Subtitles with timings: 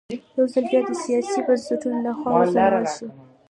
[0.37, 3.09] یوځل بیا د سیاسي بنسټونو له خوا وځپل شول.